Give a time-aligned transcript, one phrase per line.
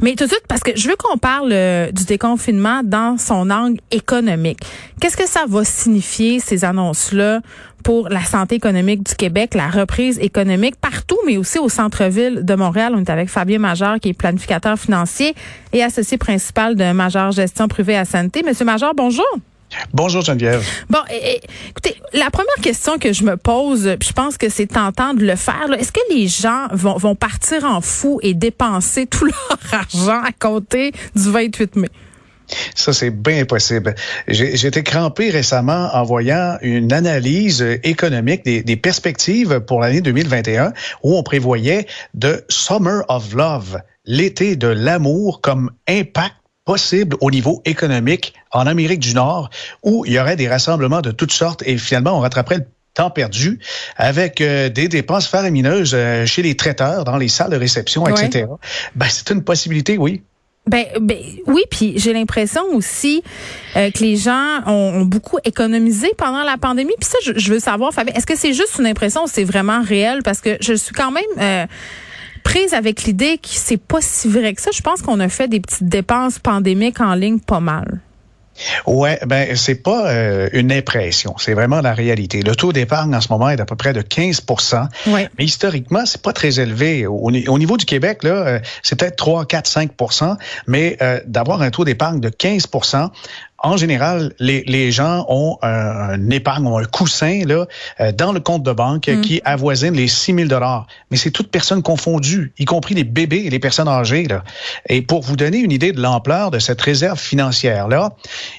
[0.00, 3.50] Mais tout de suite, parce que je veux qu'on parle euh, du déconfinement dans son
[3.50, 4.60] angle économique.
[5.00, 7.40] Qu'est-ce que ça va signifier, ces annonces-là,
[7.82, 12.54] pour la santé économique du Québec, la reprise économique partout, mais aussi au centre-ville de
[12.54, 12.92] Montréal?
[12.96, 15.34] On est avec Fabien Major, qui est planificateur financier
[15.72, 18.42] et associé principal de Major Gestion Privée à Santé.
[18.44, 19.24] Monsieur Major, bonjour.
[19.92, 20.64] Bonjour Geneviève.
[20.88, 21.00] Bon,
[21.68, 25.24] écoutez, la première question que je me pose, puis je pense que c'est tentant de
[25.24, 29.58] le faire, est-ce que les gens vont, vont partir en fou et dépenser tout leur
[29.72, 31.88] argent à compter du 28 mai?
[32.74, 33.94] Ça, c'est bien possible.
[34.28, 40.72] J'ai été crampé récemment en voyant une analyse économique des, des perspectives pour l'année 2021
[41.02, 47.62] où on prévoyait de Summer of Love, l'été de l'amour comme impact possible au niveau
[47.64, 49.48] économique en Amérique du Nord,
[49.82, 53.10] où il y aurait des rassemblements de toutes sortes et finalement on rattraperait le temps
[53.10, 53.60] perdu
[53.96, 58.46] avec euh, des dépenses faramineuses euh, chez les traiteurs, dans les salles de réception, etc.
[58.96, 60.22] Ben, c'est une possibilité, oui.
[60.66, 63.22] Ben, ben, oui, puis j'ai l'impression aussi
[63.76, 66.94] euh, que les gens ont, beaucoup économisé pendant la pandémie.
[66.98, 69.80] Puis ça, je, veux savoir, Fabien, est-ce que c'est juste une impression ou c'est vraiment
[69.82, 70.24] réel?
[70.24, 71.68] Parce que je suis quand même
[72.46, 74.70] prise avec l'idée que c'est pas si vrai que ça.
[74.72, 78.00] Je pense qu'on a fait des petites dépenses pandémiques en ligne pas mal.
[78.86, 82.40] Ouais, ben c'est pas euh, une impression, c'est vraiment la réalité.
[82.42, 86.22] Le taux d'épargne en ce moment est d'à peu près de 15% Mais historiquement, c'est
[86.22, 87.06] pas très élevé.
[87.06, 90.36] Au, niveau du Québec là, euh, c'est peut-être 3, 4, 5%
[90.66, 92.68] mais euh, d'avoir un taux d'épargne de 15
[93.58, 97.66] en général, les, les gens ont un, épargne, ont un coussin là,
[98.00, 99.20] euh, dans le compte de banque mm.
[99.22, 100.60] qui avoisine les 6 000
[101.10, 104.24] Mais c'est toutes personnes confondues, y compris les bébés et les personnes âgées.
[104.24, 104.44] Là.
[104.88, 108.12] Et pour vous donner une idée de l'ampleur de cette réserve financière-là,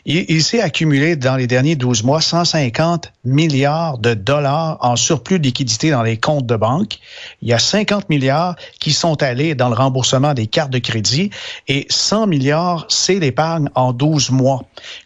[0.05, 5.39] il, il s'est accumulé dans les derniers 12 mois 150 milliards de dollars en surplus
[5.39, 6.97] de liquidité dans les comptes de banque.
[7.41, 11.29] Il y a 50 milliards qui sont allés dans le remboursement des cartes de crédit
[11.67, 14.63] et 100 milliards, c'est l'épargne en 12 mois.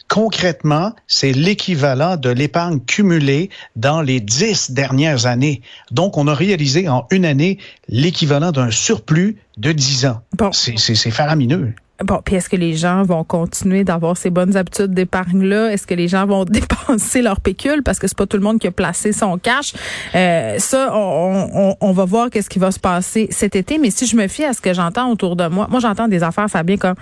[0.08, 5.62] Concrètement, c'est l'équivalent de l'épargne cumulée dans les dix dernières années.
[5.90, 10.20] Donc, on a réalisé en une année l'équivalent d'un surplus de dix ans.
[10.52, 11.74] C'est faramineux.
[12.02, 15.72] Bon, puis est-ce que les gens vont continuer d'avoir ces bonnes habitudes d'épargne-là?
[15.72, 17.82] Est-ce que les gens vont dépenser leur pécule?
[17.82, 19.72] Parce que c'est pas tout le monde qui a placé son cash.
[20.14, 23.78] Euh, ça, on, on, va voir qu'est-ce qui va se passer cet été.
[23.78, 26.22] Mais si je me fie à ce que j'entends autour de moi, moi, j'entends des
[26.22, 26.96] affaires, Fabien, comme,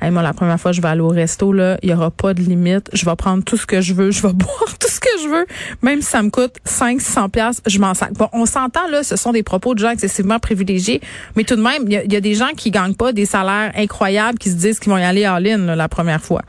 [0.00, 2.34] hey, moi, la première fois je vais aller au resto, là, il y aura pas
[2.34, 2.90] de limite.
[2.92, 4.10] Je vais prendre tout ce que je veux.
[4.10, 5.46] Je vais boire tout ce que je veux.
[5.82, 8.12] Même si ça me coûte 5, 600 pièces, je m'en sac.
[8.14, 11.00] Bon, on s'entend, là, ce sont des propos de gens excessivement privilégiés.
[11.36, 13.72] Mais tout de même, il y, y, a des gens qui gagnent pas des salaires
[13.76, 16.42] incroyables, qui se disent qu'ils vont y aller en ligne la première fois.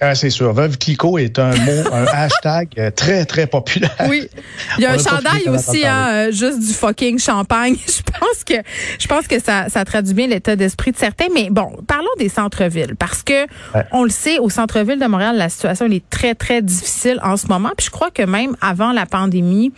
[0.00, 0.52] Ah, c'est sûr.
[0.52, 3.96] Veuve Clicquot est un mot, un hashtag très, très populaire.
[4.08, 4.28] Oui.
[4.76, 7.76] Il y a un chandail aussi, hein, juste du fucking champagne.
[7.86, 8.54] je pense que,
[8.98, 11.28] je pense que ça, ça traduit bien l'état d'esprit de certains.
[11.32, 12.96] Mais bon, parlons des centres-villes.
[12.98, 13.46] Parce que,
[13.92, 17.36] on le sait, au centre-ville de Montréal, la situation, elle est très, très difficile en
[17.36, 17.70] ce moment.
[17.76, 19.72] Puis je crois que même avant la pandémie,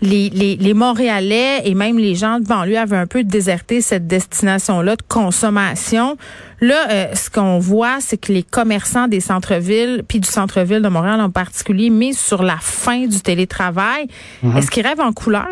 [0.00, 4.06] les, les, les, Montréalais et même les gens de banlieue avaient un peu déserté cette
[4.06, 6.16] destination-là de consommation.
[6.64, 10.88] Là, euh, ce qu'on voit, c'est que les commerçants des centres-villes, puis du centre-ville de
[10.88, 14.08] Montréal en particulier, misent sur la fin du télétravail.
[14.42, 14.56] Mm-hmm.
[14.56, 15.48] Est-ce qu'ils rêvent en couleur?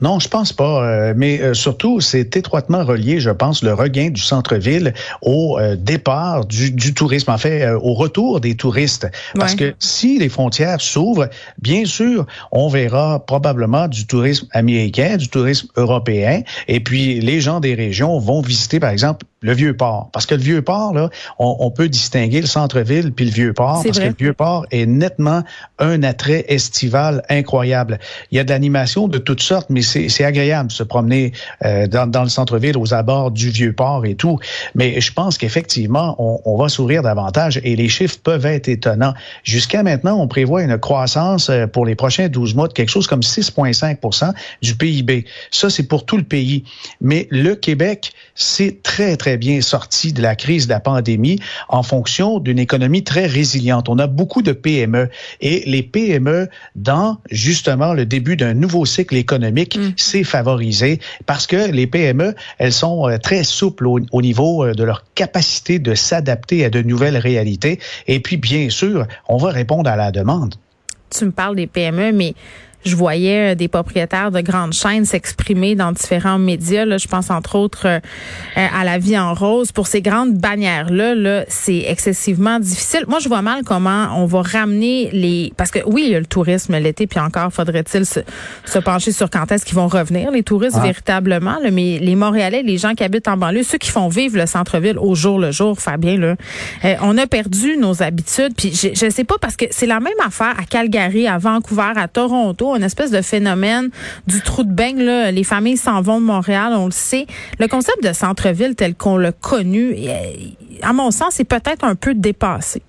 [0.00, 0.84] Non, je pense pas.
[0.84, 5.76] Euh, mais euh, surtout, c'est étroitement relié, je pense, le regain du centre-ville au euh,
[5.76, 9.08] départ du, du, tourisme, en fait, au retour des touristes.
[9.34, 11.28] Parce que si les frontières s'ouvrent,
[11.60, 17.60] bien sûr, on verra probablement du tourisme américain, du tourisme européen, et puis les gens
[17.60, 20.08] des régions vont visiter, par exemple, le Vieux-Port.
[20.10, 23.98] Parce que le Vieux-Port, là, on, on, peut distinguer le centre-ville puis le Vieux-Port, parce
[23.98, 25.42] que le Vieux-Port est nettement
[25.78, 27.98] un attrait estival incroyable.
[28.30, 31.32] Il y a de l'animation de toutes sortes mais c'est agréable de se promener
[31.64, 34.38] euh, dans, dans, le centre-ville, aux abords du Vieux-Port et tout.
[34.74, 39.12] Mais je pense qu'effectivement, on, on, va sourire davantage et les chiffres peuvent être étonnants.
[39.42, 43.06] Jusqu'à maintenant, on prévoit une croissance euh, pour les prochains 12 mois de quelque chose
[43.06, 44.32] comme 6,5%
[44.62, 45.26] du PIB.
[45.50, 46.64] Ça, c'est pour tout le pays.
[47.02, 51.40] Mais le Québec, c'est très, très très bien sortis de la crise de la pandémie
[51.68, 53.88] en fonction d'une économie très résiliente.
[53.88, 55.08] On a beaucoup de PME
[55.40, 59.94] et les PME, dans justement le début d'un nouveau cycle économique, mm.
[59.96, 64.72] c'est favorisé parce que les PME, elles sont euh, très souples au, au niveau euh,
[64.72, 67.80] de leur capacité de s'adapter à de nouvelles réalités.
[68.06, 70.54] Et puis, bien sûr, on va répondre à la demande.
[71.10, 72.34] Tu me parles des PME, mais
[72.84, 76.84] je voyais euh, des propriétaires de grandes chaînes s'exprimer dans différents médias.
[76.84, 77.98] Là, je pense entre autres euh,
[78.56, 79.72] euh, à la vie en rose.
[79.72, 83.04] Pour ces grandes bannières-là, là, c'est excessivement difficile.
[83.08, 85.52] Moi, je vois mal comment on va ramener les...
[85.56, 88.20] Parce que oui, il y a le tourisme l'été, puis encore faudrait-il se,
[88.64, 91.58] se, pencher sur quand est-ce qu'ils vont revenir, les touristes, véritablement.
[91.62, 94.46] Là, mais les Montréalais, les gens qui habitent en banlieue, ceux qui font vivre le
[94.46, 96.36] centre-ville au jour le jour, Fabien, là,
[97.00, 98.54] on a perdu nos habitudes.
[98.56, 101.92] Puis je ne sais pas, parce que c'est la même affaire à Calgary, à Vancouver,
[101.96, 103.90] à Toronto une espèce de phénomène
[104.26, 105.02] du trou de beigne.
[105.02, 105.30] Là.
[105.30, 107.26] Les familles s'en vont de Montréal, on le sait.
[107.58, 109.96] Le concept de centre-ville tel qu'on l'a connu,
[110.82, 112.82] à mon sens, est peut-être un peu dépassé.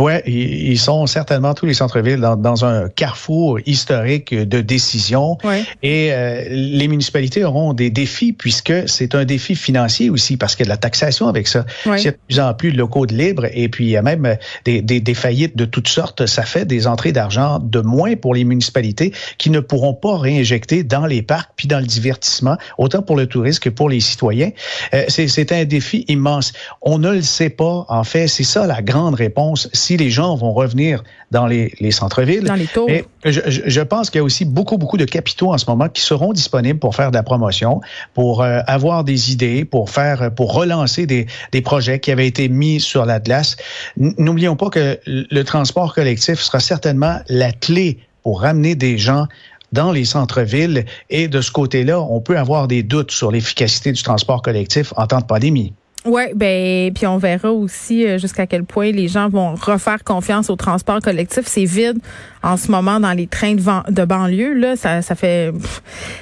[0.00, 5.36] Oui, ils sont certainement tous les centres-villes dans, un carrefour historique de décision.
[5.82, 10.64] Et euh, les municipalités auront des défis puisque c'est un défi financier aussi parce qu'il
[10.64, 11.66] y a de la taxation avec ça.
[11.86, 13.96] Il y a de plus en plus de locaux de libre et puis il y
[13.96, 16.26] a même des, des, des faillites de toutes sortes.
[16.26, 20.82] Ça fait des entrées d'argent de moins pour les municipalités qui ne pourront pas réinjecter
[20.82, 24.50] dans les parcs puis dans le divertissement, autant pour le tourisme que pour les citoyens.
[24.94, 26.52] Euh, c'est un défi immense.
[26.80, 27.84] On ne le sait pas.
[27.88, 32.44] En fait, c'est ça la grande réponse si les gens vont revenir dans les, centres-villes.
[32.44, 32.88] Dans les tours.
[33.24, 36.32] je, pense qu'il y a aussi beaucoup, beaucoup de capitaux en ce moment qui seront
[36.32, 37.80] disponibles pour faire de la promotion,
[38.14, 42.48] pour euh, avoir des idées, pour faire, pour relancer des, des projets qui avaient été
[42.48, 43.56] mis sur la glace.
[43.96, 49.26] N'oublions pas que le transport collectif sera certainement la clé pour ramener des gens
[49.72, 50.84] dans les centres-villes.
[51.10, 55.06] Et de ce côté-là, on peut avoir des doutes sur l'efficacité du transport collectif en
[55.06, 55.72] temps de pandémie.
[56.06, 60.48] Oui, ben puis on verra aussi euh, jusqu'à quel point les gens vont refaire confiance
[60.48, 61.42] au transport collectif.
[61.46, 61.98] C'est vide
[62.42, 64.54] en ce moment dans les trains de, de banlieue.
[64.54, 65.52] Là, ça, ça fait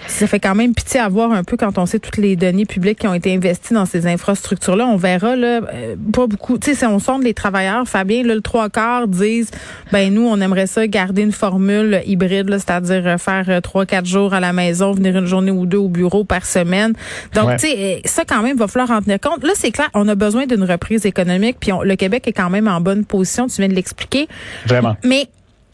[0.07, 2.67] ça fait quand même pitié à voir un peu quand on sait toutes les données
[2.67, 4.87] publiques qui ont été investies dans ces infrastructures-là.
[4.87, 6.59] On verra là euh, pas beaucoup.
[6.59, 9.51] Tu sais, si on sonde les travailleurs, Fabien, là, le trois quarts disent
[9.93, 14.35] ben nous on aimerait ça garder une formule hybride, c'est-à-dire euh, faire trois quatre jours
[14.35, 16.95] à la maison, venir une journée ou deux au bureau par semaine.
[17.35, 19.45] Donc tu sais ça quand même va falloir en tenir compte.
[19.45, 22.69] Là c'est clair, on a besoin d'une reprise économique, puis le Québec est quand même
[22.69, 24.29] en bonne position, tu viens de l'expliquer.
[24.67, 24.97] Vraiment.
[25.05, 25.29] Mais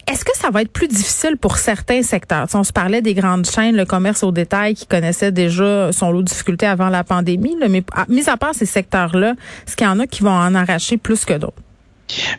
[0.07, 2.47] est-ce que ça va être plus difficile pour certains secteurs?
[2.55, 6.23] on se parlait des grandes chaînes, le commerce au détail qui connaissait déjà son lot
[6.23, 9.35] de difficultés avant la pandémie, mais mis à part ces secteurs-là,
[9.67, 11.63] est-ce qu'il y en a qui vont en arracher plus que d'autres?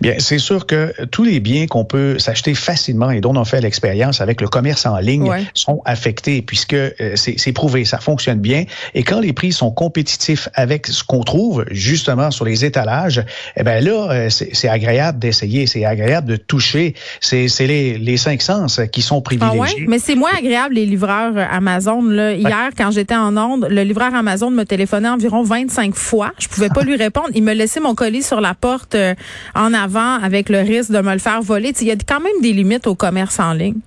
[0.01, 3.61] Bien, c'est sûr que tous les biens qu'on peut s'acheter facilement et dont on fait
[3.61, 8.65] l'expérience avec le commerce en ligne sont affectés puisque euh, c'est prouvé, ça fonctionne bien.
[8.93, 13.23] Et quand les prix sont compétitifs avec ce qu'on trouve justement sur les étalages,
[13.55, 16.95] eh ben là, euh, c'est agréable d'essayer, c'est agréable de toucher.
[17.21, 19.59] C'est les, les cinq sens qui sont privilégiés.
[19.59, 19.85] Ah ouais?
[19.87, 22.01] Mais c'est moins agréable les livreurs euh, Amazon.
[22.03, 22.33] Là.
[22.33, 26.31] Hier, quand j'étais en Onde, le livreur Amazon me téléphonait environ 25 fois.
[26.39, 27.29] Je pouvais pas lui répondre.
[27.33, 28.95] Il me laissait mon colis sur la porte
[29.53, 31.73] en avant avec le risque de me le faire voler.
[31.81, 33.79] Il y a quand même des limites au commerce en ligne.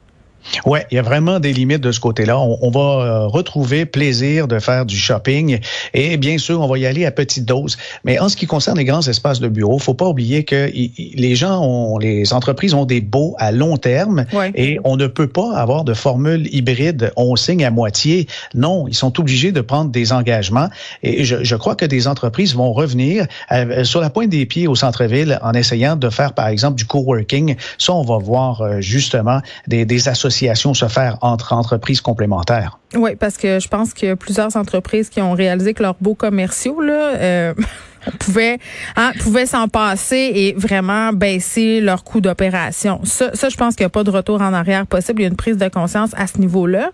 [0.65, 2.39] Oui, il y a vraiment des limites de ce côté-là.
[2.39, 5.59] On, va euh, retrouver plaisir de faire du shopping
[5.95, 7.77] et bien sûr, on va y aller à petite dose.
[8.05, 11.35] Mais en ce qui concerne les grands espaces de bureau, faut pas oublier que les
[11.35, 14.25] gens ont, les entreprises ont des baux à long terme
[14.55, 17.13] et on ne peut pas avoir de formule hybride.
[17.17, 18.27] On signe à moitié.
[18.55, 20.69] Non, ils sont obligés de prendre des engagements
[21.03, 24.75] et je, crois que des entreprises vont revenir euh, sur la pointe des pieds au
[24.75, 27.57] centre-ville en essayant de faire, par exemple, du coworking.
[27.79, 30.28] Ça, on va voir euh, justement des, des associations
[30.75, 32.79] se faire entre entreprises complémentaires.
[32.95, 36.81] Oui, parce que je pense a plusieurs entreprises qui ont réalisé que leurs beaux commerciaux,
[36.81, 37.55] là, euh,
[38.19, 38.59] pouvaient,
[38.97, 43.01] hein, pouvaient s'en passer et vraiment baisser leur coût d'opération.
[43.05, 45.21] Ça, ça, je pense qu'il n'y a pas de retour en arrière possible.
[45.21, 46.91] Il y a une prise de conscience à ce niveau-là.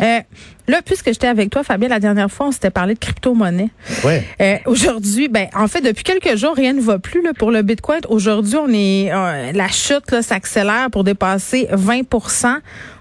[0.00, 0.20] Euh,
[0.66, 3.68] Là, puisque j'étais avec toi, Fabien, la dernière fois, on s'était parlé de crypto-monnaie.
[4.02, 4.26] Ouais.
[4.40, 7.60] Euh, aujourd'hui, ben, en fait, depuis quelques jours, rien ne va plus là, pour le
[7.60, 8.00] Bitcoin.
[8.08, 12.02] Aujourd'hui, on est euh, la chute s'accélère pour dépasser 20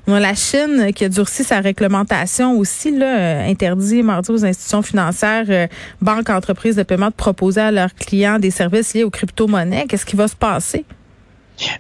[0.06, 4.44] On a la Chine qui a durci sa réglementation aussi, là, euh, interdit mardi aux
[4.44, 5.68] institutions financières, euh,
[6.02, 9.86] banques, entreprises de paiement de proposer à leurs clients des services liés aux crypto-monnaies.
[9.88, 10.84] Qu'est-ce qui va se passer?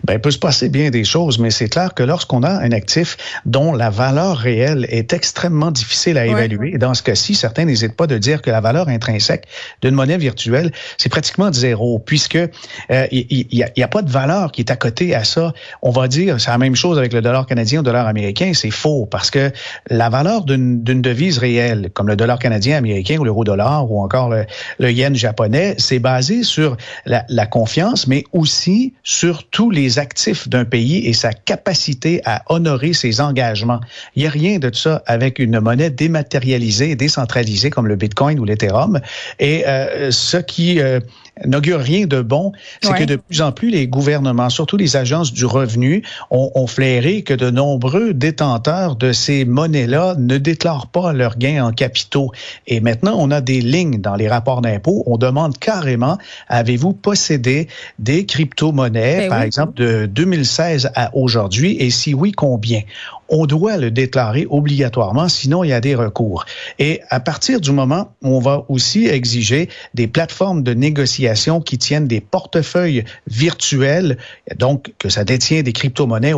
[0.04, 2.72] Ben, il peut se passer bien des choses, mais c'est clair que lorsqu'on a un
[2.72, 7.66] actif dont la valeur réelle est extrêmement difficile à évaluer, et dans ce cas-ci, certains
[7.66, 9.46] n'hésitent pas de dire que la valeur intrinsèque
[9.82, 14.10] d'une monnaie virtuelle, c'est pratiquement de zéro, puisque euh, il n'y a, a, pas de
[14.10, 15.54] valeur qui est à côté à ça.
[15.82, 18.52] On va dire, c'est la même chose avec le dollar canadien ou le dollar américain,
[18.54, 19.52] c'est faux, parce que
[19.90, 24.46] la valeur d'une devise réelle, comme le dollar canadien, américain ou l'euro-dollar ou encore le,
[24.80, 30.48] le, yen japonais, c'est basé sur la, la confiance, mais aussi sur tout les actifs
[30.48, 33.82] d'un pays et sa capacité à honorer ses engagements.
[34.15, 38.39] Il n'y a rien de ça avec une monnaie dématérialisée et décentralisée comme le Bitcoin
[38.39, 39.01] ou l'Ethereum.
[39.39, 41.00] Et euh, ce qui euh,
[41.46, 45.34] n'augure rien de bon, c'est que de plus en plus les gouvernements, surtout les agences
[45.34, 51.13] du revenu, ont, ont flairé que de nombreux détenteurs de ces monnaies-là ne déclarent pas
[51.13, 52.32] leurs gains en capitaux.
[52.68, 55.04] Et maintenant, on a des lignes dans les rapports d'impôts.
[55.08, 57.68] On demande carrément, avez-vous possédé
[58.00, 61.78] des crypto-monnaies, ben par exemple, de 2016 à aujourd'hui?
[61.80, 62.82] Et si oui, combien?
[63.30, 66.46] on doit le déclarer obligatoirement, sinon il y a des recours.
[66.78, 71.23] Et à partir du moment où on va aussi exiger des plateformes de négociation
[71.65, 74.18] qui tiennent des portefeuilles virtuels,
[74.58, 76.34] donc que ça détient des crypto-monnaies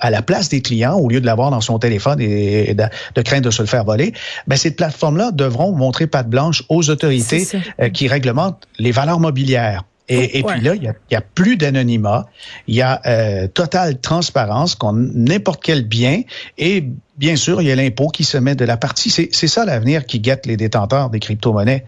[0.00, 3.22] à la place des clients au lieu de l'avoir dans son téléphone et de, de,
[3.22, 4.12] craindre de se le faire voler,
[4.46, 7.46] ben ces plateformes-là devront montrer patte blanche aux autorités
[7.80, 9.84] euh, qui réglementent les valeurs mobilières.
[10.10, 12.26] Et, puis là, il y a, plus d'anonymat,
[12.66, 16.22] il y a euh, totale transparence qu'on n'importe quel bien
[16.56, 16.84] et
[17.18, 19.10] bien sûr, il y a l'impôt qui se met de la partie.
[19.10, 21.84] C'est ça l'avenir qui guette les détenteurs des crypto-monnaies.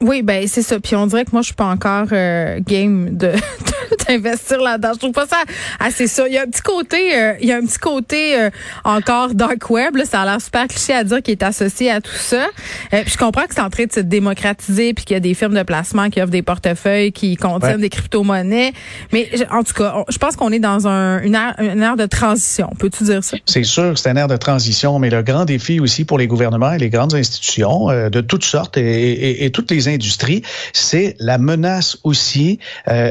[0.00, 0.78] Oui, ben c'est ça.
[0.80, 3.32] Puis on dirait que moi, je suis pas encore euh, game de,
[4.08, 4.90] d'investir là-dedans.
[4.94, 5.42] Je trouve pas ça
[5.80, 6.26] assez ça.
[6.28, 8.50] Il y a un petit côté, euh, il y a un petit côté euh,
[8.84, 9.96] encore dark web.
[9.96, 12.46] Là, ça a l'air super cliché à dire qui est associé à tout ça.
[12.90, 15.34] puis je comprends que c'est en train de se démocratiser, puis qu'il y a des
[15.34, 18.72] firmes de placement qui offrent des portefeuilles qui contiennent des crypto-monnaies.
[19.12, 22.06] Mais en tout cas, je pense qu'on est dans un, une, ère, une ère de
[22.06, 22.70] transition.
[22.78, 23.36] Peux-tu dire ça?
[23.46, 26.72] C'est sûr, c'est une ère de transition, mais le grand défi aussi pour les gouvernements
[26.72, 30.42] et les grandes institutions de toutes sortes et, et, et toutes les industries,
[30.72, 32.58] c'est la menace aussi
[32.88, 33.10] euh,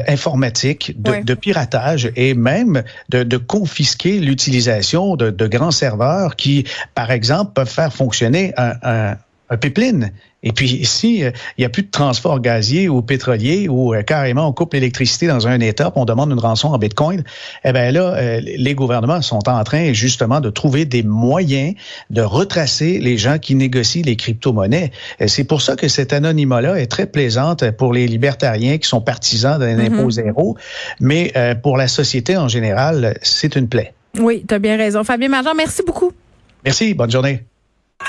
[0.96, 6.64] de, de, piratage et même de, de confisquer l'utilisation de, de, grands serveurs qui,
[6.94, 9.16] par exemple, peuvent faire fonctionner un, un,
[9.50, 10.12] un pipeline
[10.44, 14.02] et puis ici, euh, il n'y a plus de transport gazier ou pétrolier où euh,
[14.02, 17.24] carrément on coupe l'électricité dans un État, on demande une rançon en Bitcoin.
[17.64, 21.74] Eh bien là, euh, les gouvernements sont en train justement de trouver des moyens
[22.10, 24.92] de retracer les gens qui négocient les crypto-monnaies.
[25.26, 29.58] C'est pour ça que cette anonymat-là est très plaisante pour les libertariens qui sont partisans
[29.58, 29.94] d'un mm-hmm.
[29.94, 30.56] impôt zéro,
[31.00, 31.32] mais
[31.62, 33.94] pour la société en général, c'est une plaie.
[34.18, 35.02] Oui, tu as bien raison.
[35.04, 36.12] Fabien Major, merci beaucoup.
[36.64, 37.44] Merci, bonne journée.